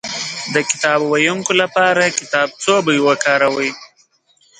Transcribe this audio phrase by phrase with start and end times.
[0.53, 3.71] د کتاب ويونکي لپاره کتابڅوبی وکاروئ